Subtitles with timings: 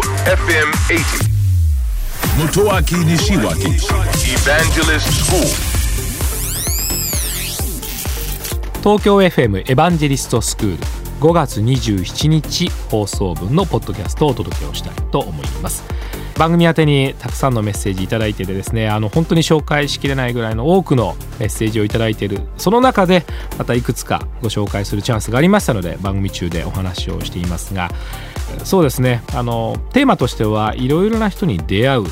[0.00, 1.28] FM80
[2.38, 3.68] Motoaki Nishiwaki.
[4.32, 5.42] Evangelist School.
[8.80, 10.84] 東京 FM エヴァンジェリストスクール
[11.20, 15.82] 5月27日放送分のポッドキャストをお届けをしたいと思います
[16.38, 22.40] 番組宛てにたくさんのメッセージいいててですねあの本当に紹介しきれないぐらいの多くのメッセージをいいている。
[22.56, 23.24] その中で
[23.58, 27.90] またいくつかご紹介するチャンスがありましたので番組中でお話をしていますが
[28.64, 32.04] そうですねあのテーマとしてはいろいろな人に出会う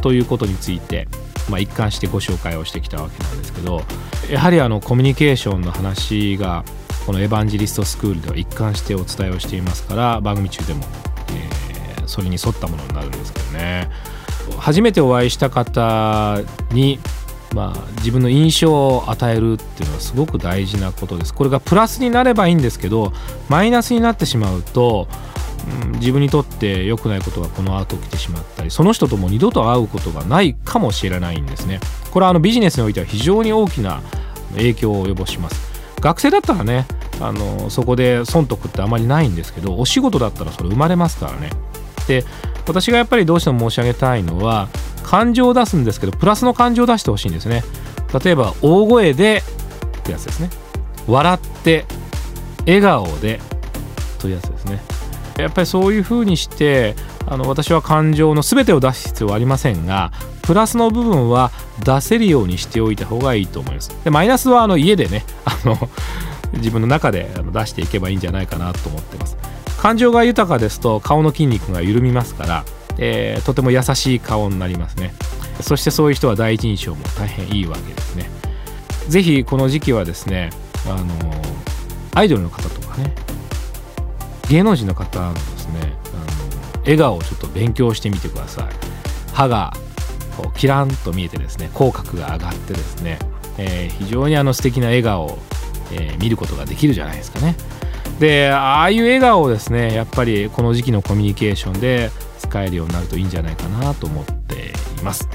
[0.00, 1.06] ということについて
[1.50, 3.82] まあ、一貫してご紹介をしてきたわけなんですけど
[4.30, 6.64] やはりあのコミュニケーションの話が
[7.06, 10.84] このエヴァンジリストスクールでは一貫してお伝えをしていますから番組中でも、
[12.06, 13.90] それに沿ったものになるんですけどね。
[14.58, 16.40] 初めてお会いした方
[16.72, 16.98] に、
[17.54, 21.32] まあ、自分の印象を与えるっていうのはすごく大事なことです。
[21.32, 23.12] これがプラスになればいいんですけど
[23.48, 25.08] マイナスになってしまうと
[25.82, 31.80] うん自分にとって良くないことがこの後起きてしまったりその人とも二度と会うことがないかもしれないんですね。
[32.10, 34.02] これはあのビジネスにおいては非常に大きな
[34.56, 35.72] 影響を及ぼします。
[36.00, 36.86] 学生だったらね
[37.20, 41.50] あのそこで損得ってあまりないんですけどお仕事だったらそれ生まれますからね。
[42.06, 42.24] で
[42.66, 44.68] 私がやっぱりどうしても申し上げたいのは
[45.02, 47.62] 感情を出すんですけどプラスの感情を出してほしいんですね。
[48.24, 49.42] 例えば大声で
[49.98, 50.50] ってやつですね。
[51.06, 51.84] 笑って
[52.66, 53.40] 笑顔で
[54.18, 54.80] というやつですね。
[55.36, 56.94] やっぱりそういうふうにして
[57.26, 61.50] あの私は感情の全てを出す必要はありませんがプラスの部分は
[61.84, 63.90] 出せるようにしておいた方がいいと思います。
[64.04, 65.76] でマイナスはあの家でねあの
[66.52, 69.36] 自分の中で出していけばいいんじゃないかなと思ってます。
[69.84, 72.64] 感情が豊かですと顔の筋肉が緩みますから、
[72.96, 75.12] えーとても優しい顔になりますね。
[75.60, 78.30] そしてそういう人は第一印象も大変いいわけですね。
[79.08, 80.48] ぜひこの時期はですね
[80.86, 81.04] あの
[82.14, 83.14] アイドルの方とかね
[84.48, 88.68] 芸能人の方のですねあの笑顔をちょっと勉強してみてください。
[89.34, 89.74] 歯が
[90.38, 93.18] こうキランと見えてですね口角が上がってですね、
[93.58, 95.38] えー非常にあの素敵な笑顔を、
[95.92, 97.54] えー見ることができるじゃないですかね。
[98.24, 105.28] でああいう笑顔をですねやっぱりこの時期のコミュニケーションで使えるようになるといいんじゃないかなと思っています。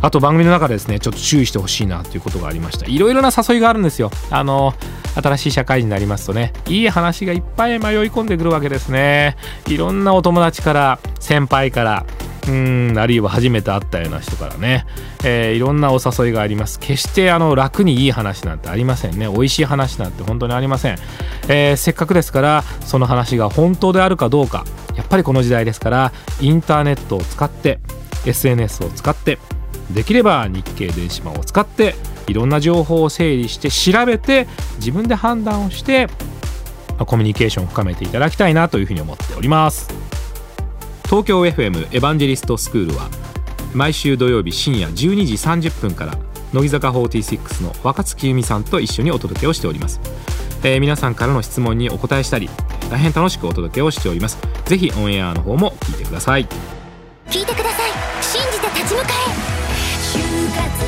[0.00, 2.86] あと番組の中でですねちょっと注意してほしいなということがありました。
[2.86, 4.10] いろいろな誘いがあるんですよ。
[4.30, 4.72] あの
[5.20, 9.36] 新しい社会人になりますとねいい話がいっぱい迷い込んでくるわけですね。
[9.66, 12.06] いろんなお友達から先輩から
[12.48, 14.86] うんあるいは初めて会ったような人からね、
[15.22, 16.78] えーいろんなお誘いがあります。
[16.78, 19.28] 決してあの楽にいい話なんてありませんね。
[19.28, 20.96] 美味しい話なんて本当にありません、
[21.48, 24.64] えーせっかくですからその話が本当であるかどうか。
[24.96, 27.78] やっぱりこの時代ですからインターネットを使って
[28.26, 29.38] SNS を使って
[29.92, 31.94] できれば日経電子版を使って
[32.26, 36.08] いろんな情報を整理して調べて自分で判断をして
[36.98, 39.97] コミュニケーションを深めていただきたいなというふうに思っております。
[41.08, 43.08] 東京 FM エヴァンジェリストスクールは
[43.74, 46.14] 毎週土曜日深夜12時30分から
[46.52, 50.00] 乃木坂46の若槻由美さんと一緒にお届けをしております、
[50.64, 52.48] えー皆さんからの質問にお答えしたり
[52.90, 54.38] 大変楽しくお届けをしております。
[54.64, 56.46] ぜひオンエアの方も聞いてください。
[57.26, 57.90] 聞いてください。
[58.22, 59.08] 信じて立ち向か
[60.84, 60.87] え。